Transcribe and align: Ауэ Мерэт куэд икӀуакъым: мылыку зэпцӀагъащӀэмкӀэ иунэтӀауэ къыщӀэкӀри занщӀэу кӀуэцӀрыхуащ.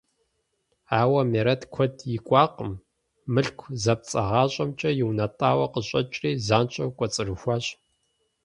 Ауэ 1.01 1.21
Мерэт 1.31 1.61
куэд 1.73 1.95
икӀуакъым: 2.15 2.71
мылыку 3.33 3.67
зэпцӀагъащӀэмкӀэ 3.83 4.89
иунэтӀауэ 5.01 5.65
къыщӀэкӀри 5.73 6.31
занщӀэу 6.47 6.91
кӀуэцӀрыхуащ. 6.97 7.65